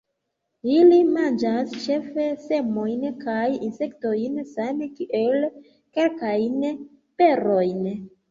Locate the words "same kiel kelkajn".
4.53-6.65